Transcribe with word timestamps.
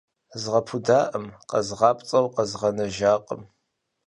Згъэпудакъым, 0.41 1.25
къэзгъапцӏэу 1.49 2.25
къэзгъэнэжакъым. 2.35 3.41